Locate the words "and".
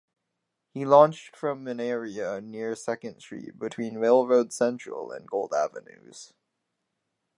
5.11-5.27